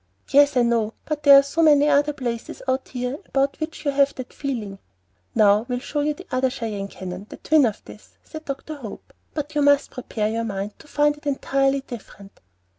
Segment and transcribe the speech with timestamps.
[0.29, 3.91] "Yes, I know; but there are so many other places out here about which you
[3.91, 4.79] have that feeling."
[5.35, 8.73] "Now we will show you the other Cheyenne Canyon, the twin of this," said Dr.
[8.77, 12.39] Hope; "but you must prepare your mind to find it entirely different."